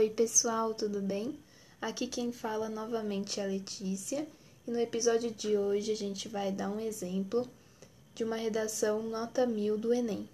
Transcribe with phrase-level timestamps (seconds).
[0.00, 1.38] Oi, pessoal, tudo bem?
[1.78, 4.26] Aqui quem fala novamente é a Letícia
[4.66, 7.46] e no episódio de hoje a gente vai dar um exemplo
[8.14, 10.26] de uma redação nota mil do Enem.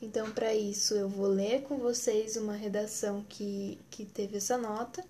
[0.00, 5.04] Então, para isso, eu vou ler com vocês uma redação que, que teve essa nota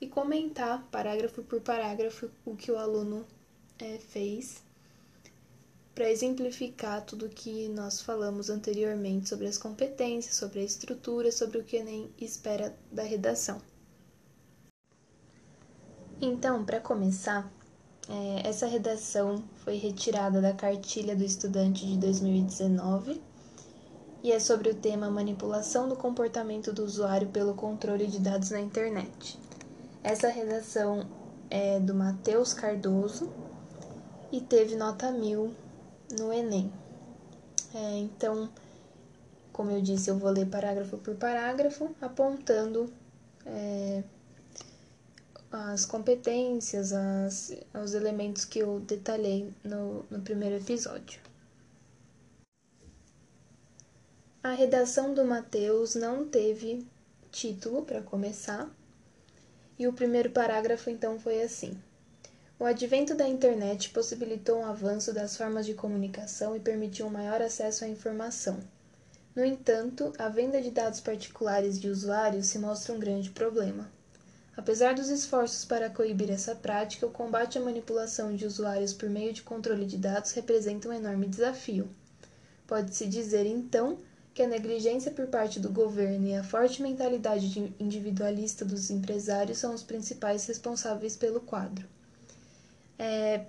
[0.00, 3.26] e comentar parágrafo por parágrafo o que o aluno
[3.80, 4.62] é, fez
[5.96, 11.64] para exemplificar tudo que nós falamos anteriormente sobre as competências, sobre a estrutura, sobre o
[11.64, 13.62] que o Enem espera da redação.
[16.20, 17.50] Então, para começar,
[18.10, 23.22] é, essa redação foi retirada da cartilha do estudante de 2019
[24.22, 28.60] e é sobre o tema manipulação do comportamento do usuário pelo controle de dados na
[28.60, 29.38] internet.
[30.04, 31.08] Essa redação
[31.48, 33.32] é do Matheus Cardoso
[34.30, 35.54] e teve nota mil
[36.10, 36.72] no Enem.
[37.74, 38.50] É, então,
[39.52, 42.92] como eu disse, eu vou ler parágrafo por parágrafo, apontando
[43.44, 44.02] é,
[45.50, 51.20] as competências, as, os elementos que eu detalhei no, no primeiro episódio.
[54.42, 56.86] A redação do Mateus não teve
[57.32, 58.70] título para começar,
[59.78, 61.76] e o primeiro parágrafo então foi assim.
[62.58, 67.42] O advento da internet possibilitou um avanço das formas de comunicação e permitiu um maior
[67.42, 68.58] acesso à informação.
[69.34, 73.92] No entanto, a venda de dados particulares de usuários se mostra um grande problema.
[74.56, 79.34] Apesar dos esforços para coibir essa prática, o combate à manipulação de usuários por meio
[79.34, 81.86] de controle de dados representa um enorme desafio.
[82.66, 83.98] Pode-se dizer, então,
[84.32, 89.74] que a negligência por parte do governo e a forte mentalidade individualista dos empresários são
[89.74, 91.86] os principais responsáveis pelo quadro.
[92.98, 93.46] É,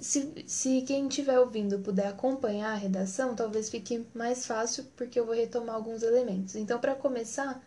[0.00, 5.26] se, se quem estiver ouvindo puder acompanhar a redação, talvez fique mais fácil, porque eu
[5.26, 6.56] vou retomar alguns elementos.
[6.56, 7.62] Então, para começar,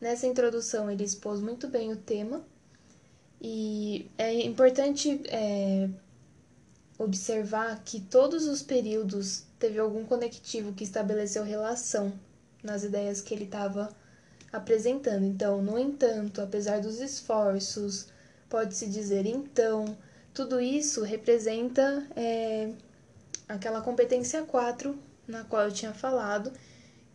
[0.00, 2.44] nessa introdução ele expôs muito bem o tema,
[3.40, 5.88] e é importante é,
[6.98, 12.12] observar que todos os períodos teve algum conectivo que estabeleceu relação
[12.62, 13.94] nas ideias que ele estava
[14.52, 15.24] apresentando.
[15.24, 18.08] Então, no entanto, apesar dos esforços,
[18.48, 19.96] pode-se dizer então,
[20.36, 22.70] tudo isso representa é,
[23.48, 24.94] aquela competência 4
[25.26, 26.52] na qual eu tinha falado,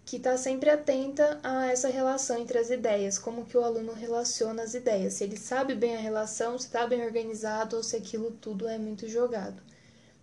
[0.04, 4.64] que está sempre atenta a essa relação entre as ideias, como que o aluno relaciona
[4.64, 8.32] as ideias, se ele sabe bem a relação, se está bem organizado ou se aquilo
[8.32, 9.62] tudo é muito jogado.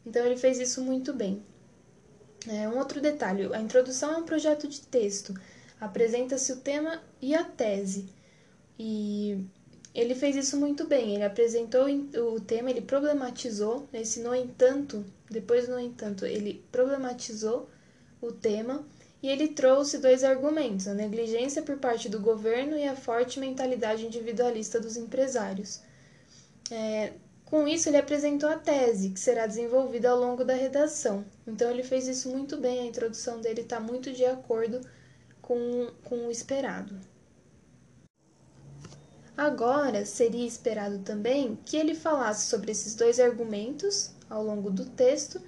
[0.05, 1.41] Então ele fez isso muito bem.
[2.49, 5.33] É, um outro detalhe: a introdução é um projeto de texto,
[5.81, 8.09] apresenta-se o tema e a tese.
[8.77, 9.47] E
[9.95, 11.15] ele fez isso muito bem.
[11.15, 13.89] Ele apresentou o tema, ele problematizou.
[13.93, 17.69] Esse, no entanto, depois, no entanto, ele problematizou
[18.21, 18.85] o tema
[19.23, 24.07] e ele trouxe dois argumentos: a negligência por parte do governo e a forte mentalidade
[24.07, 25.81] individualista dos empresários.
[26.71, 27.13] É,
[27.45, 31.25] com isso, ele apresentou a tese, que será desenvolvida ao longo da redação.
[31.47, 34.81] Então, ele fez isso muito bem, a introdução dele está muito de acordo
[35.41, 36.95] com, com o esperado.
[39.39, 45.41] Agora, seria esperado também que ele falasse sobre esses dois argumentos ao longo do texto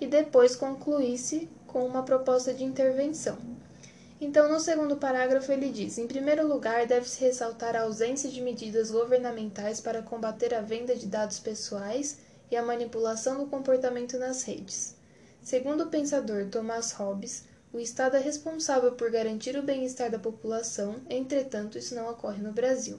[0.00, 3.38] e depois concluísse com uma proposta de intervenção.
[4.20, 8.90] Então, no segundo parágrafo, ele diz: em primeiro lugar, deve-se ressaltar a ausência de medidas
[8.90, 12.18] governamentais para combater a venda de dados pessoais
[12.50, 14.96] e a manipulação do comportamento nas redes.
[15.40, 20.96] Segundo o pensador Thomas Hobbes, o Estado é responsável por garantir o bem-estar da população,
[21.08, 22.98] entretanto, isso não ocorre no Brasil.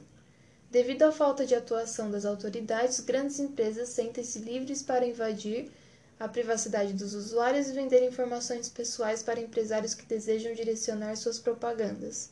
[0.72, 5.72] Devido à falta de atuação das autoridades, grandes empresas sentem-se livres para invadir
[6.20, 12.30] a privacidade dos usuários e vender informações pessoais para empresários que desejam direcionar suas propagandas.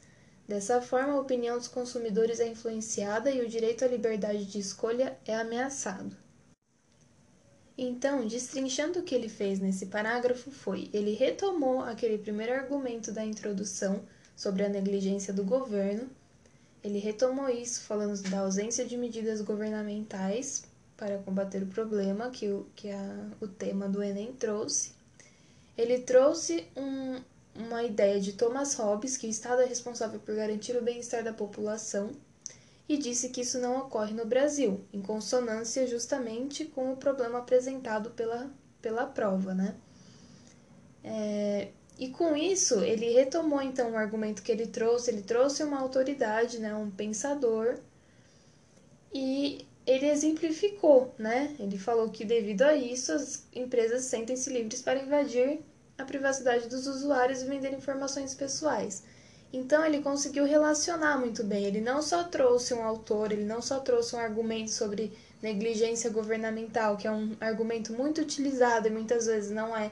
[0.47, 5.17] Dessa forma, a opinião dos consumidores é influenciada e o direito à liberdade de escolha
[5.25, 6.15] é ameaçado.
[7.75, 13.25] Então, destrinchando o que ele fez nesse parágrafo foi: ele retomou aquele primeiro argumento da
[13.25, 14.03] introdução
[14.35, 16.07] sobre a negligência do governo
[16.83, 20.63] ele retomou isso, falando da ausência de medidas governamentais
[20.95, 24.91] para combater o problema que, o, que a, o tema do Enem trouxe.
[25.77, 27.21] Ele trouxe um,
[27.55, 31.33] uma ideia de Thomas Hobbes, que o Estado é responsável por garantir o bem-estar da
[31.33, 32.11] população,
[32.89, 38.11] e disse que isso não ocorre no Brasil, em consonância justamente com o problema apresentado
[38.11, 38.49] pela,
[38.81, 39.75] pela prova, né?
[41.03, 45.79] É, e com isso, ele retomou então o argumento que ele trouxe, ele trouxe uma
[45.79, 47.79] autoridade, né, um pensador,
[49.13, 51.55] e ele exemplificou, né?
[51.57, 55.61] Ele falou que devido a isso as empresas sentem-se livres para invadir
[55.97, 59.03] a privacidade dos usuários e vender informações pessoais.
[59.51, 61.63] Então ele conseguiu relacionar muito bem.
[61.63, 65.11] Ele não só trouxe um autor, ele não só trouxe um argumento sobre
[65.41, 69.89] negligência governamental, que é um argumento muito utilizado e muitas vezes não é,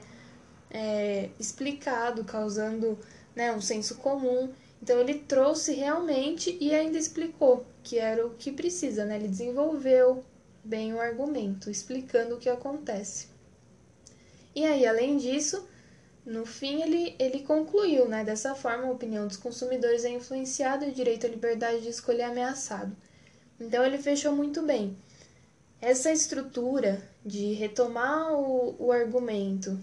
[0.76, 2.98] é explicado, causando
[3.34, 4.52] né, um senso comum.
[4.82, 9.16] Então ele trouxe realmente e ainda explicou que era o que precisa, né?
[9.16, 10.22] Ele desenvolveu
[10.62, 13.28] bem o argumento, explicando o que acontece.
[14.54, 15.66] E aí, além disso,
[16.24, 18.22] no fim ele, ele concluiu, né?
[18.22, 22.22] Dessa forma, a opinião dos consumidores é influenciada e o direito à liberdade de escolher
[22.22, 22.94] é ameaçado.
[23.58, 24.96] Então ele fechou muito bem.
[25.80, 29.78] Essa estrutura de retomar o, o argumento,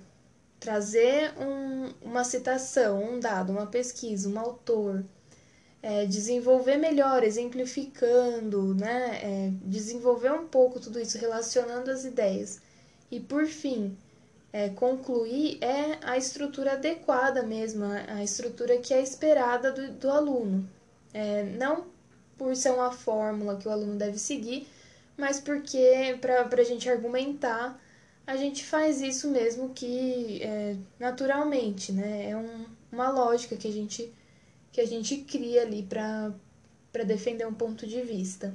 [0.64, 5.04] trazer um, uma citação, um dado, uma pesquisa, um autor,
[5.82, 9.20] é, desenvolver melhor, exemplificando, né?
[9.22, 12.62] É, desenvolver um pouco tudo isso, relacionando as ideias.
[13.12, 13.98] E por fim,
[14.54, 20.66] é, concluir é a estrutura adequada mesmo, a estrutura que é esperada do, do aluno.
[21.14, 21.88] É, não
[22.38, 24.66] por ser uma fórmula que o aluno deve seguir,
[25.18, 27.78] mas porque para a gente argumentar,
[28.26, 32.30] a gente faz isso mesmo que é, naturalmente, né?
[32.30, 34.14] É um, uma lógica que a gente,
[34.72, 38.54] que a gente cria ali para defender um ponto de vista.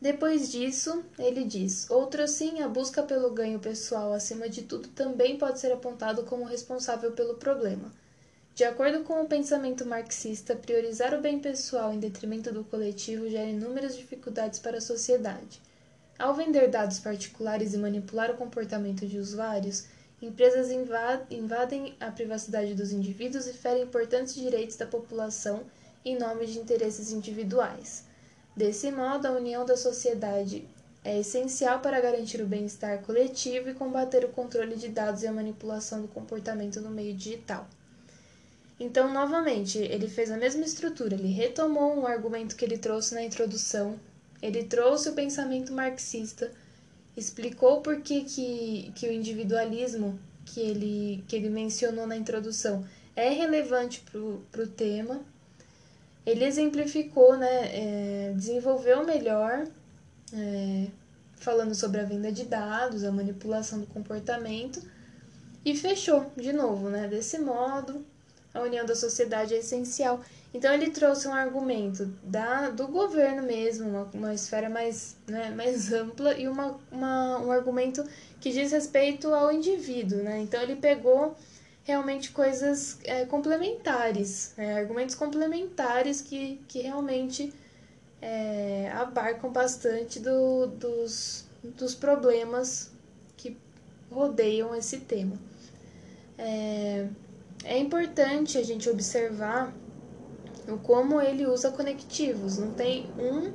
[0.00, 1.88] Depois disso, ele diz:
[2.28, 7.12] sim, a busca pelo ganho pessoal acima de tudo também pode ser apontado como responsável
[7.12, 7.90] pelo problema.
[8.54, 13.48] De acordo com o pensamento marxista, priorizar o bem pessoal em detrimento do coletivo gera
[13.48, 15.60] inúmeras dificuldades para a sociedade.
[16.18, 19.84] Ao vender dados particulares e manipular o comportamento de usuários,
[20.20, 25.64] empresas invadem a privacidade dos indivíduos e ferem importantes direitos da população
[26.02, 28.04] em nome de interesses individuais.
[28.56, 30.66] Desse modo, a união da sociedade
[31.04, 35.32] é essencial para garantir o bem-estar coletivo e combater o controle de dados e a
[35.32, 37.68] manipulação do comportamento no meio digital.
[38.80, 43.22] Então, novamente, ele fez a mesma estrutura, ele retomou um argumento que ele trouxe na
[43.22, 43.98] introdução,
[44.42, 46.52] ele trouxe o pensamento marxista,
[47.16, 52.84] explicou por que, que, que o individualismo que ele, que ele mencionou na introdução
[53.14, 54.04] é relevante
[54.52, 55.20] para o tema.
[56.24, 59.66] Ele exemplificou, né, é, desenvolveu melhor,
[60.32, 60.86] é,
[61.36, 64.82] falando sobre a venda de dados, a manipulação do comportamento,
[65.64, 68.04] e fechou de novo, né, desse modo
[68.56, 70.20] a união da sociedade é essencial.
[70.52, 75.92] Então ele trouxe um argumento da, do governo mesmo, uma, uma esfera mais, né, mais
[75.94, 78.02] ampla e uma, uma, um argumento
[78.40, 80.18] que diz respeito ao indivíduo.
[80.22, 80.40] Né?
[80.40, 81.36] Então ele pegou
[81.84, 84.78] realmente coisas é, complementares, né?
[84.78, 87.52] argumentos complementares que, que realmente
[88.20, 92.90] é, abarcam bastante do, dos, dos problemas
[93.36, 93.56] que
[94.10, 95.36] rodeiam esse tema.
[96.38, 97.06] É,
[97.66, 99.74] é importante a gente observar
[100.68, 102.58] o como ele usa conectivos.
[102.58, 103.52] Não tem um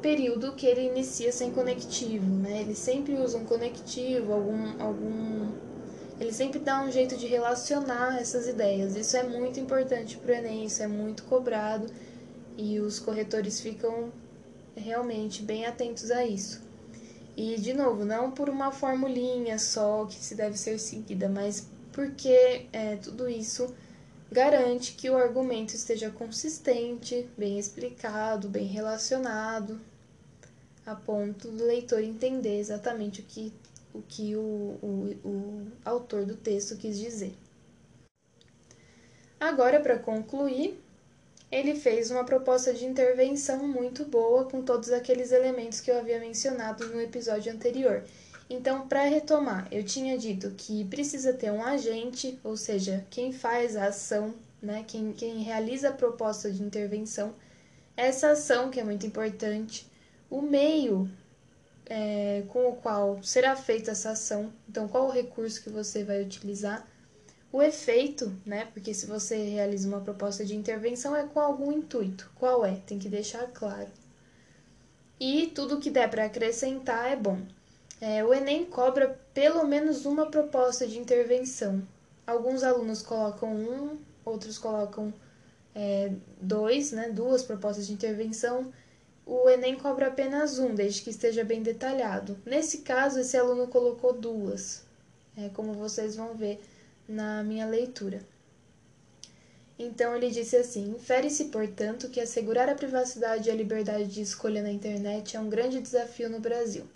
[0.00, 2.62] período que ele inicia sem conectivo, né?
[2.62, 5.52] Ele sempre usa um conectivo, algum, algum
[6.18, 8.94] ele sempre dá um jeito de relacionar essas ideias.
[8.94, 11.86] Isso é muito importante para o Enem, isso é muito cobrado
[12.58, 14.12] e os corretores ficam
[14.76, 16.62] realmente bem atentos a isso.
[17.36, 21.66] E, de novo, não por uma formulinha só que se deve ser seguida, mas
[22.00, 23.74] porque é, tudo isso
[24.32, 29.78] garante que o argumento esteja consistente, bem explicado, bem relacionado,
[30.86, 33.52] a ponto do leitor entender exatamente o que
[33.92, 37.34] o, que o, o, o autor do texto quis dizer.
[39.38, 40.82] Agora, para concluir,
[41.52, 46.18] ele fez uma proposta de intervenção muito boa com todos aqueles elementos que eu havia
[46.18, 48.02] mencionado no episódio anterior
[48.50, 53.76] então, para retomar, eu tinha dito que precisa ter um agente, ou seja, quem faz
[53.76, 57.32] a ação, né, quem, quem realiza a proposta de intervenção,
[57.96, 59.86] essa ação que é muito importante,
[60.28, 61.08] o meio
[61.86, 66.20] é, com o qual será feita essa ação, então qual o recurso que você vai
[66.20, 66.84] utilizar,
[67.52, 72.30] o efeito, né, porque se você realiza uma proposta de intervenção é com algum intuito,
[72.34, 72.76] qual é?
[72.86, 73.88] Tem que deixar claro.
[75.20, 77.38] E tudo que der para acrescentar é bom.
[78.00, 81.86] É, o Enem cobra pelo menos uma proposta de intervenção.
[82.26, 85.12] Alguns alunos colocam um, outros colocam
[85.74, 88.72] é, dois, né, duas propostas de intervenção.
[89.26, 92.38] O Enem cobra apenas um, desde que esteja bem detalhado.
[92.46, 94.82] Nesse caso, esse aluno colocou duas,
[95.36, 96.58] é, como vocês vão ver
[97.06, 98.22] na minha leitura.
[99.78, 104.62] Então ele disse assim: infere-se, portanto, que assegurar a privacidade e a liberdade de escolha
[104.62, 106.86] na internet é um grande desafio no Brasil.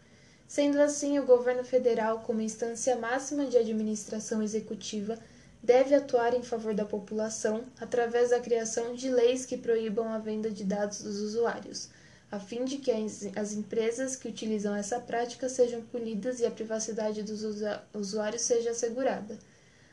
[0.46, 5.18] Sendo assim, o governo federal, como instância máxima de administração executiva,
[5.62, 10.50] deve atuar em favor da população através da criação de leis que proíbam a venda
[10.50, 11.88] de dados dos usuários,
[12.30, 17.22] a fim de que as empresas que utilizam essa prática sejam punidas e a privacidade
[17.22, 17.42] dos
[17.94, 19.38] usuários seja assegurada.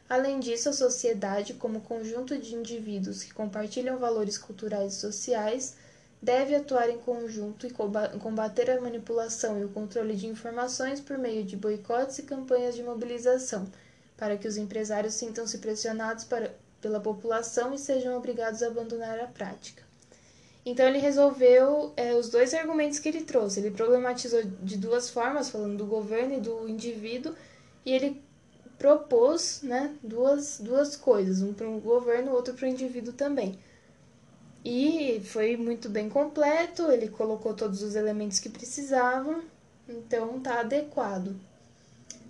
[0.10, 5.76] Além disso, a sociedade, como conjunto de indivíduos que compartilham valores culturais e sociais,
[6.22, 11.44] deve atuar em conjunto e combater a manipulação e o controle de informações por meio
[11.44, 13.68] de boicotes e campanhas de mobilização
[14.22, 19.26] para que os empresários sintam-se pressionados para, pela população e sejam obrigados a abandonar a
[19.26, 19.82] prática.
[20.64, 23.60] Então ele resolveu é, os dois argumentos que ele trouxe.
[23.60, 27.34] Ele problematizou de duas formas, falando do governo e do indivíduo,
[27.84, 28.24] e ele
[28.78, 33.58] propôs né, duas, duas coisas, um para o governo, outro para o indivíduo também.
[34.64, 39.44] E foi muito bem completo, ele colocou todos os elementos que precisavam,
[39.90, 41.36] então está adequado.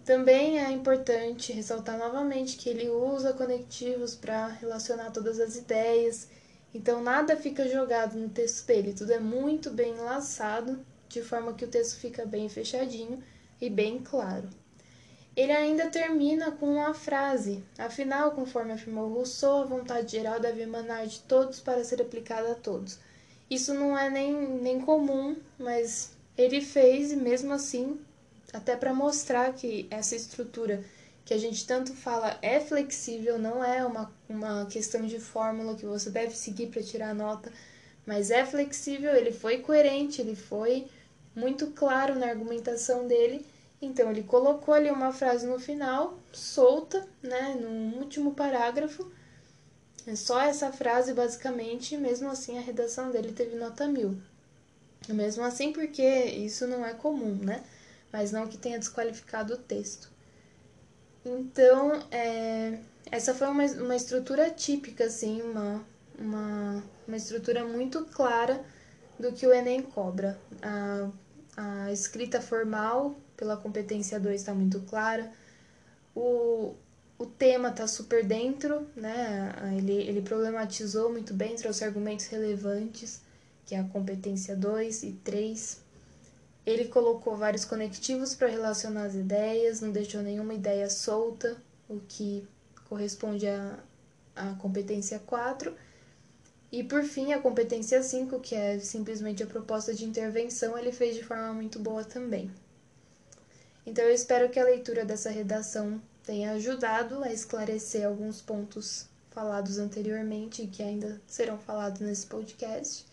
[0.05, 6.29] Também é importante ressaltar novamente que ele usa conectivos para relacionar todas as ideias,
[6.73, 11.65] então nada fica jogado no texto dele, tudo é muito bem enlaçado, de forma que
[11.65, 13.21] o texto fica bem fechadinho
[13.59, 14.49] e bem claro.
[15.35, 21.07] Ele ainda termina com uma frase: afinal, conforme afirmou Rousseau, a vontade geral deve emanar
[21.07, 22.99] de todos para ser aplicada a todos.
[23.49, 27.99] Isso não é nem, nem comum, mas ele fez e mesmo assim
[28.53, 30.83] até para mostrar que essa estrutura
[31.23, 35.85] que a gente tanto fala é flexível, não é uma, uma questão de fórmula que
[35.85, 37.51] você deve seguir para tirar nota,
[38.05, 40.87] mas é flexível, ele foi coerente, ele foi
[41.35, 43.45] muito claro na argumentação dele,
[43.81, 49.11] então ele colocou ali uma frase no final, solta, né, no último parágrafo,
[50.05, 54.17] é só essa frase basicamente, mesmo assim a redação dele teve nota mil.
[55.09, 57.63] Mesmo assim porque isso não é comum, né?
[58.11, 60.11] mas não que tenha desqualificado o texto.
[61.23, 62.79] Então, é,
[63.11, 65.85] essa foi uma, uma estrutura típica, assim, uma,
[66.17, 68.63] uma, uma estrutura muito clara
[69.19, 70.37] do que o Enem cobra.
[70.61, 71.09] A,
[71.55, 75.33] a escrita formal pela competência 2 está muito clara,
[76.15, 76.75] o,
[77.17, 79.51] o tema está super dentro, né?
[79.75, 83.19] Ele, ele problematizou muito bem, trouxe argumentos relevantes,
[83.65, 85.81] que é a competência 2 e 3.
[86.67, 91.57] Ele colocou vários conectivos para relacionar as ideias, não deixou nenhuma ideia solta,
[91.89, 92.47] o que
[92.87, 93.79] corresponde à,
[94.35, 95.73] à competência 4.
[96.71, 101.15] E por fim, a competência 5, que é simplesmente a proposta de intervenção, ele fez
[101.15, 102.51] de forma muito boa também.
[103.85, 109.79] Então eu espero que a leitura dessa redação tenha ajudado a esclarecer alguns pontos falados
[109.79, 113.05] anteriormente e que ainda serão falados nesse podcast.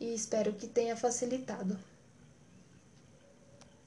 [0.00, 1.78] E espero que tenha facilitado.